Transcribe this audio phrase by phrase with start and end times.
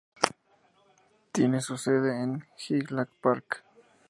[1.31, 3.63] Tiene su sede en Highland Park.